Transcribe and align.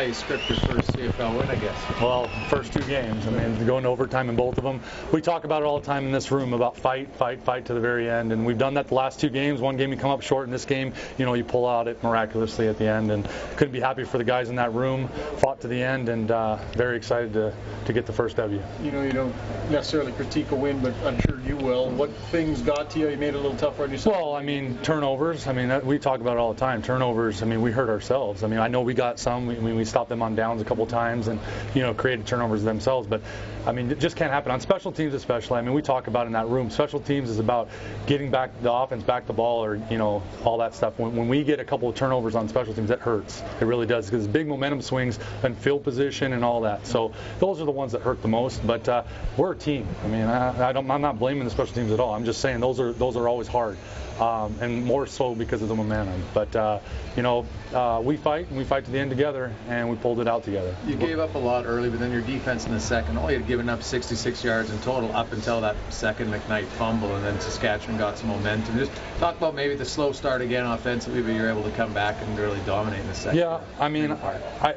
how 0.00 0.06
you 0.06 0.14
script 0.14 0.48
your 0.48 0.58
first 0.60 0.92
CFL 0.94 1.36
win, 1.36 1.50
I 1.50 1.56
guess. 1.56 2.00
Well, 2.00 2.26
first 2.48 2.72
two 2.72 2.80
games. 2.84 3.26
I 3.26 3.30
mean, 3.32 3.66
going 3.66 3.82
to 3.82 3.90
overtime 3.90 4.30
in 4.30 4.36
both 4.36 4.56
of 4.56 4.64
them. 4.64 4.80
We 5.12 5.20
talk 5.20 5.44
about 5.44 5.60
it 5.60 5.66
all 5.66 5.78
the 5.78 5.84
time 5.84 6.06
in 6.06 6.12
this 6.12 6.30
room 6.30 6.54
about 6.54 6.78
fight, 6.78 7.14
fight, 7.16 7.42
fight 7.42 7.66
to 7.66 7.74
the 7.74 7.80
very 7.80 8.08
end, 8.08 8.32
and 8.32 8.46
we've 8.46 8.56
done 8.56 8.72
that 8.74 8.88
the 8.88 8.94
last 8.94 9.20
two 9.20 9.28
games. 9.28 9.60
One 9.60 9.76
game 9.76 9.92
you 9.92 9.98
come 9.98 10.10
up 10.10 10.22
short, 10.22 10.46
in 10.46 10.52
this 10.52 10.64
game, 10.64 10.94
you 11.18 11.26
know, 11.26 11.34
you 11.34 11.44
pull 11.44 11.68
out 11.68 11.86
it 11.86 12.02
miraculously 12.02 12.66
at 12.66 12.78
the 12.78 12.86
end, 12.86 13.10
and 13.10 13.28
couldn't 13.56 13.74
be 13.74 13.80
happy 13.80 14.04
for 14.04 14.16
the 14.16 14.24
guys 14.24 14.48
in 14.48 14.56
that 14.56 14.72
room. 14.72 15.08
Fought 15.36 15.60
to 15.60 15.68
the 15.68 15.82
end, 15.82 16.08
and 16.08 16.30
uh, 16.30 16.56
very 16.72 16.96
excited 16.96 17.34
to 17.34 17.52
to 17.84 17.92
get 17.92 18.06
the 18.06 18.12
first 18.12 18.36
W. 18.36 18.62
You 18.82 18.90
know, 18.92 19.02
you 19.02 19.12
don't 19.12 19.34
necessarily 19.70 20.12
critique 20.12 20.50
a 20.50 20.56
win, 20.56 20.80
but 20.80 20.94
I'm 21.04 21.20
sure 21.20 21.40
you 21.40 21.56
will. 21.56 21.90
What 21.90 22.10
things 22.30 22.62
got 22.62 22.90
to 22.90 22.98
you? 23.00 23.10
You 23.10 23.16
made 23.18 23.28
it 23.28 23.34
a 23.34 23.38
little 23.38 23.56
tougher 23.56 23.82
on 23.82 23.90
yourself. 23.90 24.16
Well, 24.16 24.34
I 24.34 24.42
mean, 24.42 24.78
turnovers. 24.78 25.46
I 25.46 25.52
mean, 25.52 25.68
that, 25.68 25.84
we 25.84 25.98
talk 25.98 26.20
about 26.20 26.36
it 26.36 26.40
all 26.40 26.54
the 26.54 26.60
time. 26.60 26.82
Turnovers. 26.82 27.42
I 27.42 27.46
mean, 27.46 27.60
we 27.60 27.70
hurt 27.70 27.90
ourselves. 27.90 28.42
I 28.42 28.46
mean, 28.46 28.60
I 28.60 28.68
know 28.68 28.80
we 28.80 28.94
got 28.94 29.18
some. 29.18 29.46
We, 29.46 29.56
we 29.56 29.84
stopped 29.90 30.08
them 30.08 30.22
on 30.22 30.34
downs 30.34 30.62
a 30.62 30.64
couple 30.64 30.86
times, 30.86 31.28
and 31.28 31.38
you 31.74 31.82
know, 31.82 31.92
created 31.92 32.26
turnovers 32.26 32.62
themselves. 32.62 33.06
But 33.06 33.20
I 33.66 33.72
mean, 33.72 33.90
it 33.90 34.00
just 34.00 34.16
can't 34.16 34.32
happen 34.32 34.50
on 34.50 34.60
special 34.60 34.90
teams, 34.90 35.12
especially. 35.12 35.58
I 35.58 35.62
mean, 35.62 35.74
we 35.74 35.82
talk 35.82 36.06
about 36.06 36.26
in 36.26 36.32
that 36.32 36.48
room. 36.48 36.70
Special 36.70 37.00
teams 37.00 37.28
is 37.28 37.38
about 37.38 37.68
getting 38.06 38.30
back 38.30 38.50
the 38.62 38.72
offense, 38.72 39.02
back 39.02 39.26
the 39.26 39.32
ball, 39.32 39.62
or 39.62 39.76
you 39.90 39.98
know, 39.98 40.22
all 40.44 40.56
that 40.58 40.74
stuff. 40.74 40.98
When, 40.98 41.14
when 41.14 41.28
we 41.28 41.44
get 41.44 41.60
a 41.60 41.64
couple 41.64 41.88
of 41.88 41.94
turnovers 41.94 42.34
on 42.34 42.48
special 42.48 42.72
teams, 42.72 42.90
it 42.90 43.00
hurts. 43.00 43.42
It 43.60 43.64
really 43.66 43.86
does 43.86 44.06
because 44.06 44.26
big 44.26 44.46
momentum 44.46 44.80
swings 44.80 45.18
and 45.42 45.56
field 45.58 45.84
position 45.84 46.32
and 46.32 46.44
all 46.44 46.62
that. 46.62 46.86
So 46.86 47.12
those 47.38 47.60
are 47.60 47.66
the 47.66 47.70
ones 47.70 47.92
that 47.92 48.00
hurt 48.00 48.22
the 48.22 48.28
most. 48.28 48.66
But 48.66 48.88
uh, 48.88 49.02
we're 49.36 49.52
a 49.52 49.56
team. 49.56 49.86
I 50.04 50.08
mean, 50.08 50.22
I, 50.22 50.68
I 50.68 50.72
don't. 50.72 50.90
I'm 50.90 51.02
not 51.02 51.18
blaming 51.18 51.44
the 51.44 51.50
special 51.50 51.74
teams 51.74 51.92
at 51.92 52.00
all. 52.00 52.14
I'm 52.14 52.24
just 52.24 52.40
saying 52.40 52.60
those 52.60 52.80
are 52.80 52.92
those 52.92 53.16
are 53.16 53.28
always 53.28 53.48
hard 53.48 53.76
um, 54.20 54.54
and 54.60 54.84
more 54.84 55.06
so 55.06 55.34
because 55.34 55.62
of 55.62 55.68
the 55.68 55.74
momentum. 55.74 56.22
But 56.34 56.54
uh, 56.54 56.78
you 57.16 57.22
know, 57.22 57.46
uh, 57.72 58.00
we 58.04 58.16
fight 58.16 58.48
and 58.48 58.56
we 58.56 58.64
fight 58.64 58.84
to 58.84 58.90
the 58.90 58.98
end 58.98 59.10
together, 59.10 59.52
and 59.68 59.79
we 59.88 59.96
pulled 59.96 60.20
it 60.20 60.28
out 60.28 60.44
together. 60.44 60.74
You 60.86 60.96
gave 60.96 61.18
up 61.18 61.34
a 61.34 61.38
lot 61.38 61.64
early, 61.64 61.90
but 61.90 62.00
then 62.00 62.12
your 62.12 62.22
defense 62.22 62.66
in 62.66 62.72
the 62.72 62.80
second 62.80 63.18
oh, 63.18 63.22
only 63.22 63.34
had 63.34 63.46
given 63.46 63.68
up 63.68 63.82
66 63.82 64.44
yards 64.44 64.70
in 64.70 64.78
total 64.80 65.12
up 65.12 65.32
until 65.32 65.60
that 65.60 65.76
second 65.90 66.32
McKnight 66.32 66.66
fumble, 66.66 67.14
and 67.14 67.24
then 67.24 67.40
Saskatchewan 67.40 67.98
got 67.98 68.18
some 68.18 68.28
momentum. 68.28 68.78
Just 68.78 68.92
talk 69.18 69.36
about 69.36 69.54
maybe 69.54 69.74
the 69.74 69.84
slow 69.84 70.12
start 70.12 70.40
again 70.40 70.66
offensively, 70.66 71.22
but 71.22 71.34
you're 71.34 71.50
able 71.50 71.62
to 71.62 71.70
come 71.72 71.92
back 71.92 72.16
and 72.20 72.38
really 72.38 72.60
dominate 72.66 73.00
in 73.00 73.06
the 73.06 73.14
second. 73.14 73.38
Yeah, 73.38 73.60
I 73.78 73.88
mean, 73.88 74.12
I. 74.12 74.74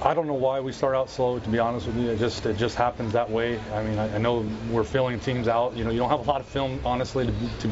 I 0.00 0.14
don't 0.14 0.28
know 0.28 0.34
why 0.34 0.60
we 0.60 0.70
start 0.70 0.94
out 0.94 1.10
slow. 1.10 1.40
To 1.40 1.48
be 1.48 1.58
honest 1.58 1.86
with 1.86 1.96
you, 1.96 2.10
it 2.10 2.20
just 2.20 2.46
it 2.46 2.56
just 2.56 2.76
happens 2.76 3.12
that 3.14 3.28
way. 3.28 3.58
I 3.74 3.82
mean, 3.82 3.98
I, 3.98 4.14
I 4.14 4.18
know 4.18 4.46
we're 4.70 4.84
filling 4.84 5.18
teams 5.18 5.48
out. 5.48 5.76
You 5.76 5.82
know, 5.82 5.90
you 5.90 5.98
don't 5.98 6.10
have 6.10 6.20
a 6.20 6.30
lot 6.30 6.40
of 6.40 6.46
film, 6.46 6.80
honestly, 6.84 7.26
to, 7.26 7.32
to 7.32 7.70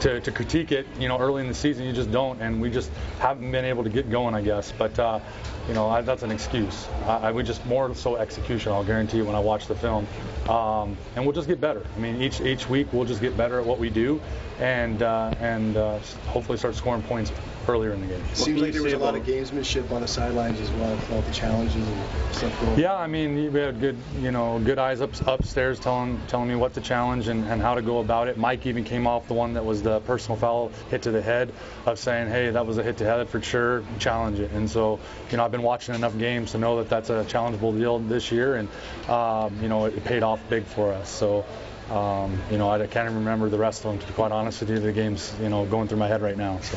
to, 0.00 0.20
to 0.20 0.30
critique 0.30 0.72
it, 0.72 0.86
you 0.98 1.08
know, 1.08 1.18
early 1.18 1.42
in 1.42 1.48
the 1.48 1.54
season. 1.54 1.84
You 1.86 1.92
just 1.92 2.10
don't, 2.10 2.40
and 2.40 2.60
we 2.60 2.70
just 2.70 2.90
haven't 3.18 3.50
been 3.50 3.64
able 3.64 3.84
to 3.84 3.90
get 3.90 4.10
going, 4.10 4.34
I 4.34 4.42
guess. 4.42 4.72
But 4.76 4.98
uh, 4.98 5.20
you 5.68 5.74
know, 5.74 5.88
I, 5.88 6.00
that's 6.00 6.22
an 6.22 6.30
excuse. 6.30 6.86
I, 7.06 7.16
I 7.16 7.30
would 7.32 7.46
just 7.46 7.64
more 7.66 7.94
so 7.94 8.16
execution. 8.16 8.72
I'll 8.72 8.84
guarantee 8.84 9.18
you 9.18 9.24
when 9.24 9.34
I 9.34 9.40
watch 9.40 9.66
the 9.66 9.74
film, 9.74 10.06
um, 10.48 10.96
and 11.14 11.24
we'll 11.24 11.34
just 11.34 11.48
get 11.48 11.60
better. 11.60 11.84
I 11.96 11.98
mean, 11.98 12.20
each 12.20 12.40
each 12.40 12.68
week 12.68 12.92
we'll 12.92 13.04
just 13.04 13.20
get 13.20 13.36
better 13.36 13.58
at 13.58 13.66
what 13.66 13.78
we 13.78 13.90
do, 13.90 14.20
and 14.60 15.02
uh, 15.02 15.34
and 15.40 15.76
uh, 15.76 15.98
hopefully 16.26 16.58
start 16.58 16.74
scoring 16.74 17.02
points 17.02 17.32
earlier 17.68 17.92
in 17.92 18.00
the 18.00 18.06
game. 18.06 18.22
It 18.30 18.36
seems 18.36 18.60
like 18.60 18.72
there 18.72 18.82
was 18.82 18.92
a 18.92 18.98
lot 18.98 19.16
of 19.16 19.24
gamesmanship 19.24 19.90
on 19.90 20.02
the 20.02 20.08
sidelines 20.08 20.60
as 20.60 20.70
well, 20.72 20.94
with 20.94 21.12
all 21.12 21.20
the 21.22 21.32
challenges 21.32 21.74
and 21.74 22.34
stuff 22.34 22.60
going. 22.60 22.78
Yeah, 22.78 22.94
I 22.94 23.06
mean, 23.06 23.52
we 23.52 23.58
had 23.58 23.80
good, 23.80 23.96
you 24.20 24.30
know, 24.30 24.60
good 24.60 24.78
eyes 24.78 25.00
up 25.00 25.10
upstairs 25.26 25.80
telling 25.80 26.20
telling 26.28 26.48
me 26.48 26.54
what 26.54 26.74
the 26.74 26.80
challenge 26.80 27.28
and, 27.28 27.44
and 27.46 27.60
how 27.60 27.74
to 27.74 27.82
go 27.82 27.98
about 27.98 28.28
it. 28.28 28.38
Mike 28.38 28.66
even 28.66 28.84
came 28.84 29.06
off 29.06 29.26
the 29.28 29.34
one 29.34 29.54
that 29.54 29.64
was 29.64 29.82
the 29.86 30.00
personal 30.00 30.36
foul 30.36 30.72
hit 30.90 31.02
to 31.02 31.12
the 31.12 31.22
head 31.22 31.52
of 31.86 31.96
saying, 31.96 32.28
hey, 32.28 32.50
that 32.50 32.66
was 32.66 32.76
a 32.76 32.82
hit 32.82 32.96
to 32.96 33.04
head 33.04 33.28
for 33.28 33.40
sure, 33.40 33.84
challenge 34.00 34.40
it. 34.40 34.50
And 34.50 34.68
so, 34.68 34.98
you 35.30 35.36
know, 35.36 35.44
I've 35.44 35.52
been 35.52 35.62
watching 35.62 35.94
enough 35.94 36.18
games 36.18 36.52
to 36.52 36.58
know 36.58 36.78
that 36.78 36.88
that's 36.88 37.08
a 37.08 37.24
challengeable 37.24 37.76
deal 37.78 38.00
this 38.00 38.32
year, 38.32 38.56
and 38.56 38.68
um, 39.08 39.62
you 39.62 39.68
know, 39.68 39.84
it 39.84 40.04
paid 40.04 40.22
off 40.22 40.40
big 40.50 40.64
for 40.64 40.92
us. 40.92 41.08
So. 41.08 41.44
Um, 41.86 42.36
you 42.50 42.58
know, 42.58 42.68
I 42.68 42.78
can't 42.78 43.06
even 43.06 43.18
remember 43.18 43.48
the 43.48 43.58
rest 43.58 43.84
of 43.84 43.92
them. 43.92 44.00
To 44.00 44.06
be 44.08 44.12
quite 44.12 44.32
honest 44.32 44.58
with 44.58 44.70
you, 44.70 44.80
the 44.80 44.90
game's 44.90 45.32
you 45.40 45.48
know 45.48 45.64
going 45.66 45.86
through 45.86 45.98
my 45.98 46.08
head 46.08 46.20
right 46.20 46.36
now. 46.36 46.58
So. 46.58 46.76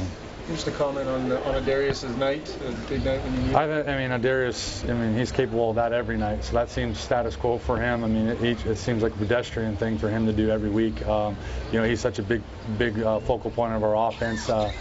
Just 0.49 0.67
a 0.67 0.71
comment 0.71 1.07
on 1.07 1.31
on 1.31 1.55
a 1.55 1.61
Darius's 1.61 2.15
night, 2.17 2.43
big 2.89 3.05
night 3.05 3.21
when 3.23 3.35
you 3.35 3.41
need. 3.41 3.55
I, 3.55 3.81
I 3.81 4.07
mean, 4.07 4.19
Darius. 4.19 4.83
I 4.83 4.93
mean, 4.93 5.15
he's 5.15 5.31
capable 5.31 5.69
of 5.69 5.75
that 5.75 5.93
every 5.93 6.17
night. 6.17 6.43
So 6.43 6.53
that 6.53 6.71
seems 6.71 6.99
status 6.99 7.35
quo 7.35 7.59
for 7.59 7.77
him. 7.77 8.03
I 8.03 8.07
mean, 8.07 8.27
it, 8.27 8.65
it 8.65 8.77
seems 8.77 9.03
like 9.03 9.13
a 9.13 9.17
pedestrian 9.17 9.77
thing 9.77 9.99
for 9.99 10.09
him 10.09 10.25
to 10.25 10.33
do 10.33 10.49
every 10.49 10.71
week. 10.71 11.05
Um, 11.05 11.37
you 11.71 11.79
know, 11.79 11.85
he's 11.85 11.99
such 11.99 12.17
a 12.17 12.23
big, 12.23 12.41
big 12.79 12.99
uh, 12.99 13.19
focal 13.19 13.51
point 13.51 13.73
of 13.73 13.83
our 13.83 14.09
offense. 14.09 14.49
Uh, 14.49 14.71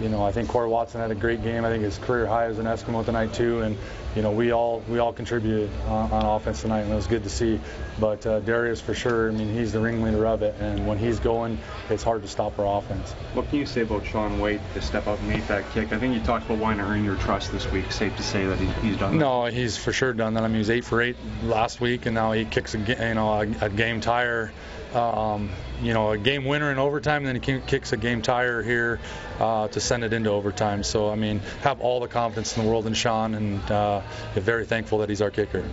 you 0.00 0.08
know, 0.08 0.24
I 0.24 0.32
think 0.32 0.48
Cory 0.48 0.68
Watson 0.68 1.00
had 1.00 1.10
a 1.10 1.14
great 1.14 1.42
game. 1.42 1.64
I 1.64 1.70
think 1.70 1.82
his 1.82 1.98
career 1.98 2.26
high 2.26 2.46
as 2.46 2.58
an 2.58 2.66
Eskimo 2.66 3.04
tonight 3.04 3.34
too, 3.34 3.62
and 3.62 3.76
you 4.14 4.22
know, 4.22 4.30
we 4.30 4.52
all 4.52 4.82
we 4.88 4.98
all 4.98 5.12
contributed 5.12 5.70
on, 5.86 6.10
on 6.10 6.24
offense 6.24 6.62
tonight, 6.62 6.80
and 6.80 6.92
it 6.92 6.94
was 6.96 7.06
good 7.06 7.24
to 7.24 7.30
see. 7.30 7.60
But 8.00 8.26
uh, 8.26 8.40
Darius, 8.40 8.80
for 8.80 8.94
sure, 8.94 9.28
I 9.28 9.32
mean, 9.32 9.52
he's 9.52 9.72
the 9.72 9.80
ringleader 9.80 10.26
of 10.26 10.42
it, 10.42 10.54
and 10.60 10.86
when 10.86 10.98
he's 10.98 11.18
going, 11.20 11.58
it's 11.90 12.02
hard 12.02 12.22
to 12.22 12.28
stop 12.28 12.58
our 12.58 12.78
offense. 12.78 13.12
What 13.34 13.48
can 13.48 13.58
you 13.58 13.66
say 13.66 13.82
about 13.82 14.06
Sean 14.06 14.38
Whyte 14.38 14.60
to 14.74 14.80
step 14.80 15.06
up 15.06 15.18
and 15.20 15.28
make 15.28 15.46
that 15.48 15.68
kick? 15.72 15.92
I 15.92 15.98
think 15.98 16.14
you 16.14 16.20
talked 16.20 16.46
about 16.46 16.58
wanting 16.58 16.78
to 16.78 16.84
earn 16.84 17.04
your 17.04 17.16
trust 17.16 17.52
this 17.52 17.70
week. 17.70 17.90
Safe 17.92 18.16
to 18.16 18.22
say 18.22 18.46
that 18.46 18.58
he, 18.58 18.66
he's 18.86 18.96
done 18.96 19.12
that. 19.12 19.18
No, 19.18 19.46
he's 19.46 19.76
for 19.76 19.92
sure 19.92 20.12
done 20.12 20.34
that. 20.34 20.44
I 20.44 20.46
mean, 20.46 20.54
he 20.54 20.58
was 20.58 20.70
eight 20.70 20.84
for 20.84 21.02
eight 21.02 21.16
last 21.44 21.80
week, 21.80 22.06
and 22.06 22.14
now 22.14 22.32
he 22.32 22.44
kicks 22.44 22.74
a 22.74 22.78
you 22.78 23.14
know 23.14 23.42
a, 23.42 23.66
a 23.66 23.68
game 23.68 24.00
tire 24.00 24.52
um, 24.94 25.50
you 25.82 25.94
know, 25.94 26.12
a 26.12 26.18
game 26.18 26.44
winner 26.44 26.72
in 26.72 26.78
overtime, 26.78 27.24
and 27.24 27.40
then 27.40 27.42
he 27.42 27.60
kicks 27.66 27.92
a 27.92 27.96
game 27.96 28.22
tire 28.22 28.62
here 28.62 29.00
uh, 29.38 29.68
to 29.68 29.80
send 29.80 30.04
it 30.04 30.12
into 30.12 30.30
overtime. 30.30 30.82
So, 30.82 31.10
I 31.10 31.14
mean, 31.14 31.40
have 31.62 31.80
all 31.80 32.00
the 32.00 32.08
confidence 32.08 32.56
in 32.56 32.64
the 32.64 32.68
world 32.68 32.86
in 32.86 32.94
Sean, 32.94 33.34
and 33.34 33.70
uh, 33.70 34.00
very 34.34 34.64
thankful 34.64 34.98
that 34.98 35.08
he's 35.08 35.22
our 35.22 35.30
kicker. 35.30 35.64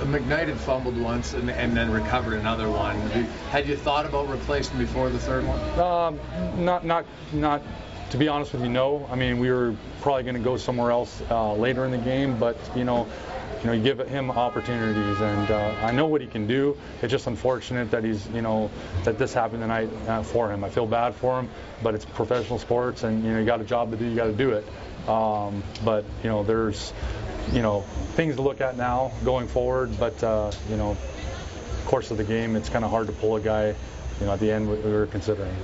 McKnight 0.00 0.48
had 0.48 0.58
fumbled 0.58 0.98
once 0.98 1.34
and, 1.34 1.50
and, 1.50 1.76
then 1.76 1.90
recovered 1.90 2.34
another 2.34 2.68
one. 2.68 2.96
Had 3.50 3.68
you 3.68 3.76
thought 3.76 4.06
about 4.06 4.28
replacing 4.28 4.78
before 4.78 5.10
the 5.10 5.18
third 5.18 5.46
one? 5.46 5.60
Um, 5.78 6.64
not, 6.64 6.84
not, 6.84 7.04
not. 7.32 7.62
To 8.12 8.18
be 8.18 8.28
honest 8.28 8.52
with 8.52 8.60
you, 8.60 8.68
no. 8.68 9.08
I 9.10 9.16
mean, 9.16 9.38
we 9.38 9.50
were 9.50 9.74
probably 10.02 10.22
going 10.22 10.34
to 10.34 10.40
go 10.42 10.58
somewhere 10.58 10.90
else 10.90 11.22
uh, 11.30 11.54
later 11.54 11.86
in 11.86 11.90
the 11.90 11.96
game, 11.96 12.38
but 12.38 12.58
you 12.76 12.84
know, 12.84 13.08
you 13.60 13.66
know, 13.66 13.72
you 13.72 13.82
give 13.82 14.00
him 14.06 14.30
opportunities, 14.30 15.18
and 15.18 15.50
uh, 15.50 15.74
I 15.82 15.92
know 15.92 16.04
what 16.04 16.20
he 16.20 16.26
can 16.26 16.46
do. 16.46 16.76
It's 17.00 17.10
just 17.10 17.26
unfortunate 17.26 17.90
that 17.90 18.04
he's, 18.04 18.28
you 18.28 18.42
know, 18.42 18.70
that 19.04 19.16
this 19.16 19.32
happened 19.32 19.62
tonight 19.62 19.88
uh, 20.08 20.22
for 20.22 20.52
him. 20.52 20.62
I 20.62 20.68
feel 20.68 20.84
bad 20.84 21.14
for 21.14 21.40
him, 21.40 21.48
but 21.82 21.94
it's 21.94 22.04
professional 22.04 22.58
sports, 22.58 23.02
and 23.02 23.24
you 23.24 23.32
know, 23.32 23.38
you 23.38 23.46
got 23.46 23.62
a 23.62 23.64
job 23.64 23.90
to 23.92 23.96
do, 23.96 24.04
you 24.04 24.14
got 24.14 24.26
to 24.26 24.34
do 24.34 24.50
it. 24.50 25.08
Um, 25.08 25.62
but 25.82 26.04
you 26.22 26.28
know, 26.28 26.42
there's, 26.42 26.92
you 27.54 27.62
know, 27.62 27.80
things 28.14 28.36
to 28.36 28.42
look 28.42 28.60
at 28.60 28.76
now 28.76 29.12
going 29.24 29.48
forward. 29.48 29.98
But 29.98 30.22
uh, 30.22 30.52
you 30.68 30.76
know, 30.76 30.98
course 31.86 32.10
of 32.10 32.18
the 32.18 32.24
game, 32.24 32.56
it's 32.56 32.68
kind 32.68 32.84
of 32.84 32.90
hard 32.90 33.06
to 33.06 33.14
pull 33.14 33.36
a 33.36 33.40
guy. 33.40 33.68
You 34.20 34.26
know, 34.26 34.32
at 34.32 34.40
the 34.40 34.52
end 34.52 34.68
we, 34.68 34.76
we 34.76 34.92
were 34.92 35.06
considering. 35.06 35.56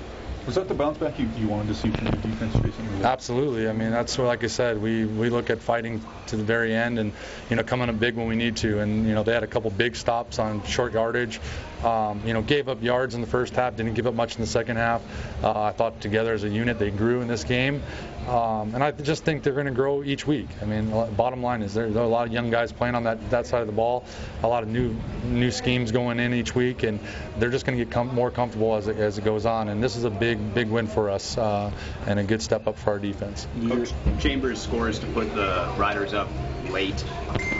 Was 0.48 0.54
that 0.54 0.66
the 0.66 0.72
bounce 0.72 0.96
back 0.96 1.18
you, 1.18 1.28
you 1.36 1.46
wanted 1.46 1.68
to 1.68 1.74
see 1.74 1.90
from 1.90 2.06
the 2.06 2.16
defense 2.16 2.54
recently? 2.64 3.04
Absolutely. 3.04 3.68
I 3.68 3.74
mean, 3.74 3.90
that's 3.90 4.16
what, 4.16 4.28
like 4.28 4.42
I 4.44 4.46
said, 4.46 4.80
we, 4.80 5.04
we 5.04 5.28
look 5.28 5.50
at 5.50 5.60
fighting 5.60 6.02
to 6.28 6.38
the 6.38 6.42
very 6.42 6.74
end 6.74 6.98
and, 6.98 7.12
you 7.50 7.56
know, 7.56 7.62
coming 7.62 7.90
up 7.90 8.00
big 8.00 8.16
when 8.16 8.28
we 8.28 8.34
need 8.34 8.56
to. 8.56 8.80
And, 8.80 9.06
you 9.06 9.14
know, 9.14 9.22
they 9.22 9.34
had 9.34 9.42
a 9.42 9.46
couple 9.46 9.70
big 9.70 9.94
stops 9.94 10.38
on 10.38 10.64
short 10.64 10.94
yardage. 10.94 11.38
Um, 11.84 12.22
you 12.24 12.32
know, 12.32 12.40
gave 12.40 12.70
up 12.70 12.82
yards 12.82 13.14
in 13.14 13.20
the 13.20 13.26
first 13.26 13.56
half, 13.56 13.76
didn't 13.76 13.92
give 13.92 14.06
up 14.06 14.14
much 14.14 14.36
in 14.36 14.40
the 14.40 14.46
second 14.46 14.78
half. 14.78 15.02
Uh, 15.44 15.64
I 15.64 15.72
thought 15.72 16.00
together 16.00 16.32
as 16.32 16.44
a 16.44 16.48
unit 16.48 16.78
they 16.78 16.90
grew 16.90 17.20
in 17.20 17.28
this 17.28 17.44
game. 17.44 17.82
Um, 18.28 18.74
and 18.74 18.84
I 18.84 18.90
just 18.90 19.24
think 19.24 19.42
they're 19.42 19.54
going 19.54 19.66
to 19.66 19.72
grow 19.72 20.02
each 20.02 20.26
week. 20.26 20.48
I 20.60 20.66
mean, 20.66 20.90
bottom 21.16 21.42
line 21.42 21.62
is 21.62 21.72
there, 21.72 21.88
there, 21.88 22.02
are 22.02 22.06
a 22.06 22.08
lot 22.08 22.26
of 22.26 22.32
young 22.32 22.50
guys 22.50 22.72
playing 22.72 22.94
on 22.94 23.04
that, 23.04 23.30
that 23.30 23.46
side 23.46 23.62
of 23.62 23.66
the 23.66 23.72
ball, 23.72 24.04
a 24.42 24.48
lot 24.48 24.62
of 24.62 24.68
new 24.68 24.94
new 25.24 25.50
schemes 25.50 25.92
going 25.92 26.20
in 26.20 26.34
each 26.34 26.54
week, 26.54 26.82
and 26.82 27.00
they're 27.38 27.50
just 27.50 27.64
going 27.64 27.78
to 27.78 27.84
get 27.84 27.92
com- 27.92 28.14
more 28.14 28.30
comfortable 28.30 28.74
as 28.74 28.88
it, 28.88 28.98
as 28.98 29.16
it 29.16 29.24
goes 29.24 29.46
on. 29.46 29.68
And 29.68 29.82
this 29.82 29.96
is 29.96 30.04
a 30.04 30.10
big, 30.10 30.54
big 30.54 30.68
win 30.68 30.86
for 30.86 31.08
us 31.08 31.38
uh, 31.38 31.70
and 32.06 32.18
a 32.18 32.24
good 32.24 32.42
step 32.42 32.66
up 32.66 32.78
for 32.78 32.90
our 32.90 32.98
defense. 32.98 33.46
Coach 33.66 33.92
Chambers 34.20 34.60
scores 34.60 34.98
to 34.98 35.06
put 35.06 35.34
the 35.34 35.72
Riders 35.78 36.12
up 36.12 36.28
late. 36.70 37.00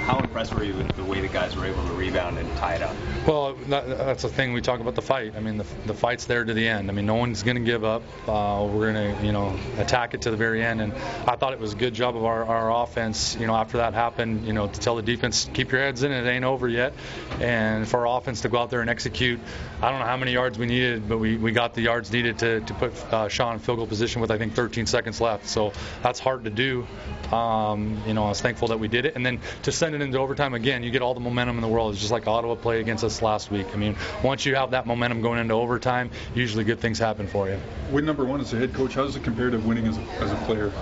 How 0.05 0.19
impressed 0.19 0.55
were 0.55 0.65
you 0.65 0.75
with 0.75 0.95
the 0.97 1.05
way 1.05 1.21
the 1.21 1.29
guys 1.29 1.57
were 1.57 1.67
able 1.67 1.87
to 1.87 1.93
rebound 1.93 2.39
and 2.39 2.57
tie 2.57 2.75
it 2.75 2.83
up? 2.83 2.95
Well, 3.27 3.55
that, 3.69 3.87
that's 3.87 4.23
the 4.23 4.29
thing 4.29 4.53
we 4.53 4.61
talk 4.61 4.81
about 4.81 4.95
the 4.95 5.03
fight. 5.03 5.35
I 5.37 5.41
mean, 5.41 5.59
the, 5.59 5.67
the 5.87 5.95
fight's 5.95 6.25
there 6.25 6.45
to 6.45 6.55
the 6.55 6.67
end. 6.67 6.91
I 6.91 6.95
mean, 6.95 7.07
no 7.07 7.15
one's 7.15 7.43
going 7.43 7.57
to 7.57 7.63
give 7.63 7.85
up. 7.85 8.03
Uh, 8.27 8.67
we're 8.71 8.93
going 8.93 9.17
to, 9.17 9.27
you 9.27 9.33
know, 9.33 9.59
attack 9.79 10.15
it 10.15 10.23
to 10.23 10.31
the 10.31 10.37
very 10.37 10.58
end. 10.63 10.81
And 10.81 10.93
I 11.27 11.37
thought 11.37 11.53
it 11.53 11.61
was 11.61 11.73
a 11.73 11.77
good 11.77 11.95
job 11.95 12.17
of 12.17 12.25
our, 12.25 12.45
our 12.45 12.83
offense. 12.83 13.37
You 13.39 13.47
know, 13.47 13.55
after 13.55 13.79
that 13.79 13.95
happened, 13.95 14.47
you 14.47 14.53
know, 14.53 14.67
to 14.67 14.81
tell 14.81 14.97
the 14.97 15.03
defense 15.03 15.49
keep 15.53 15.73
your 15.73 15.81
heads 15.81 16.03
in. 16.03 16.13
It 16.13 16.27
ain't 16.27 16.45
over 16.45 16.69
yet. 16.69 16.93
And 17.41 17.87
for 17.87 18.07
our 18.07 18.19
offense 18.19 18.43
to 18.43 18.49
go 18.49 18.59
out 18.59 18.71
there 18.71 18.81
and 18.81 18.91
execute. 18.91 19.41
I 19.81 19.91
don't 19.91 20.01
know 20.01 20.07
how 20.07 20.17
many 20.17 20.33
yards 20.33 20.59
we 20.59 20.67
needed, 20.67 21.09
but 21.09 21.19
we, 21.19 21.37
we 21.37 21.53
got 21.53 21.75
the 21.75 21.83
yards 21.83 22.13
needed 22.13 22.39
to, 22.41 22.61
to 22.61 22.75
put 22.75 22.95
uh, 23.13 23.29
Sean 23.29 23.55
in 23.55 23.61
field 23.61 23.79
goal 23.79 23.87
position 23.87 24.21
with 24.21 24.31
I 24.31 24.39
think 24.39 24.55
13 24.55 24.87
seconds 24.87 25.21
left. 25.21 25.47
So 25.47 25.73
that's 26.03 26.19
hard 26.19 26.45
to 26.45 26.51
do. 26.51 26.87
Um, 27.33 28.03
you 28.07 28.15
know, 28.15 28.25
I 28.25 28.29
was 28.31 28.41
thankful 28.41 28.69
that 28.69 28.81
we 28.81 28.89
did 28.89 29.05
it. 29.05 29.15
And 29.15 29.25
then 29.25 29.41
to 29.63 29.73
send 29.73 29.95
it 29.95 30.01
into 30.01 30.19
overtime 30.19 30.55
again, 30.55 30.83
you 30.83 30.91
get 30.91 31.03
all 31.03 31.15
the 31.15 31.21
momentum 31.21 31.57
in 31.57 31.63
the 31.63 31.69
world. 31.69 31.93
It's 31.93 32.01
just 32.01 32.13
like 32.13 32.27
Ottawa 32.27 32.55
played 32.55 32.81
against 32.81 33.05
us 33.05 33.23
last 33.23 33.51
week. 33.51 33.67
I 33.73 33.77
mean, 33.77 33.97
once 34.23 34.47
you 34.47 34.55
have 34.55 34.71
that 34.73 34.87
momentum 34.87 35.21
going 35.21 35.39
into 35.39 35.55
overtime, 35.55 36.11
usually 36.35 36.65
good 36.65 36.81
things 36.81 36.99
happen 36.99 37.27
for 37.27 37.49
you. 37.49 37.61
Win 37.91 38.05
number 38.05 38.25
one 38.25 38.41
as 38.41 38.53
a 38.53 38.57
head 38.57 38.75
coach. 38.75 38.95
How 38.95 39.05
does 39.05 39.17
it 39.17 39.23
compare 39.23 39.51
to 39.51 39.59
winning 39.59 39.87
as 39.87 39.99
a, 39.99 40.01
as 40.21 40.33
a 40.33 40.37
player? 40.49 40.73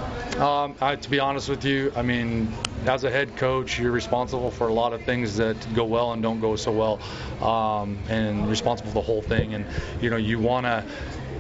Um, 0.41 0.77
I, 0.81 0.95
to 0.95 1.11
be 1.11 1.19
honest 1.19 1.49
with 1.49 1.65
you, 1.65 1.93
I 1.97 2.03
mean, 2.03 2.53
as 2.87 3.03
a 3.03 3.11
head 3.11 3.37
coach, 3.37 3.79
you're 3.79 3.91
responsible 3.91 4.51
for 4.51 4.69
a 4.69 4.73
lot 4.73 4.93
of 4.93 5.03
things 5.03 5.37
that 5.39 5.57
go 5.75 5.85
well 5.85 6.13
and 6.13 6.23
don't 6.23 6.41
go 6.41 6.55
so 6.55 6.71
well, 6.71 7.01
um, 7.43 7.99
and 8.09 8.49
responsible 8.49 8.91
for 8.91 8.95
the 8.95 9.07
whole 9.07 9.23
thing. 9.23 9.55
And 9.55 9.67
you 10.01 10.11
know, 10.11 10.17
you 10.17 10.39
want 10.39 10.67
to. 10.67 10.85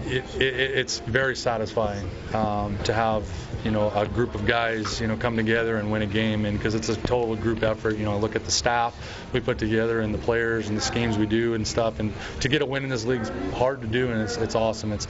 It, 0.07 0.25
it, 0.41 0.43
it's 0.43 0.99
very 1.01 1.37
satisfying 1.37 2.09
um, 2.33 2.79
to 2.85 2.93
have 2.93 3.29
you 3.65 3.71
know 3.71 3.91
a 3.91 4.07
group 4.07 4.35
of 4.35 4.47
guys 4.47 5.01
you 5.01 5.09
know 5.09 5.17
come 5.17 5.37
together 5.37 5.77
and 5.77 5.91
win 5.91 6.03
a 6.03 6.07
game, 6.07 6.45
and 6.45 6.57
because 6.57 6.75
it's 6.75 6.89
a 6.89 6.97
total 6.97 7.37
group 7.37 7.63
effort. 7.63 7.97
You 7.97 8.05
know, 8.05 8.19
look 8.19 8.37
at 8.37 8.45
the 8.45 8.51
staff 8.51 8.95
we 9.33 9.41
put 9.41 9.59
together 9.59 10.01
and 10.01 10.15
the 10.15 10.19
players 10.19 10.69
and 10.69 10.77
the 10.77 10.81
schemes 10.81 11.19
we 11.19 11.27
do 11.27 11.55
and 11.55 11.67
stuff, 11.67 12.01
and 12.01 12.13
to 12.41 12.49
get 12.49 12.63
a 12.63 12.67
win 12.67 12.85
in 12.85 12.91
this 12.91 13.05
league 13.05 13.23
is 13.23 13.31
hard 13.55 13.81
to 13.81 13.87
do, 13.87 14.11
and 14.11 14.23
it's, 14.23 14.37
it's 14.37 14.55
awesome. 14.55 14.93
It's 14.93 15.07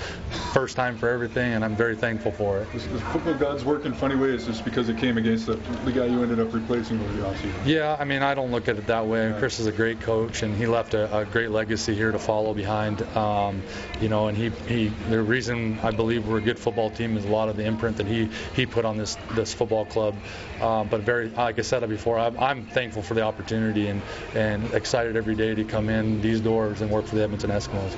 first 0.53 0.77
time 0.77 0.97
for 0.97 1.09
everything, 1.09 1.53
and 1.53 1.65
I'm 1.65 1.77
very 1.77 1.97
thankful 1.97 2.33
for 2.33 2.59
it. 2.61 2.73
Does, 2.73 2.87
does 2.87 3.01
football 3.03 3.35
gods 3.35 3.65
work 3.65 3.85
in 3.85 3.93
funny 3.95 4.17
ways 4.17 4.47
just 4.47 4.65
because 4.65 4.89
it 4.89 4.99
came 4.99 5.19
against 5.19 5.47
the, 5.47 5.57
the 5.85 5.93
guy 5.93 6.07
you 6.07 6.23
ended 6.23 6.41
up 6.41 6.53
replacing 6.53 7.01
over 7.01 7.13
the 7.13 7.23
offseason? 7.23 7.53
Yeah, 7.67 7.97
I 7.99 8.05
mean, 8.05 8.23
I 8.23 8.35
don't 8.35 8.51
look 8.51 8.69
at 8.69 8.77
it 8.77 8.87
that 8.87 9.07
way. 9.07 9.35
Chris 9.39 9.61
is 9.61 9.67
a 9.67 9.73
great 9.73 10.01
coach, 10.01 10.43
and 10.43 10.57
he 10.57 10.67
left 10.67 10.95
a, 10.95 11.19
a 11.19 11.25
great 11.25 11.51
legacy 11.51 11.95
here 11.95 12.13
to 12.13 12.19
follow 12.19 12.55
behind. 12.55 13.03
Um, 13.17 13.63
you 14.01 14.09
know, 14.09 14.29
and 14.29 14.37
he, 14.37 14.51
he 14.67 14.86
the 15.09 15.21
reason 15.21 15.79
I 15.83 15.91
believe 15.91 16.27
we're 16.27 16.39
a 16.39 16.41
good 16.41 16.59
football 16.59 16.91
team 16.91 17.17
is 17.17 17.25
a 17.25 17.29
lot 17.29 17.49
of 17.49 17.57
the 17.57 17.65
imprint 17.65 17.97
that 17.97 18.07
he 18.07 18.29
he 18.55 18.67
put 18.67 18.85
on 18.85 18.97
this 18.97 19.17
this 19.35 19.53
football 19.55 19.85
club. 19.85 20.15
Um, 20.61 20.89
but 20.89 21.03
very, 21.03 21.29
like 21.31 21.59
I 21.59 21.63
said 21.63 21.87
before, 21.89 22.19
I'm, 22.19 22.39
I'm 22.39 22.65
thankful 22.65 23.03
for 23.03 23.15
the 23.15 23.23
opportunity 23.23 23.89
and 23.89 24.03
and 24.35 24.73
excited 24.73 25.17
every 25.17 25.35
day 25.35 25.55
to 25.55 25.65
come 25.65 25.89
in 25.89 26.21
these 26.21 26.41
doors 26.41 26.81
and 26.81 26.91
work 26.91 27.07
for 27.07 27.17
the 27.17 27.23
Edmonton 27.23 27.51
Eskimos. 27.51 27.97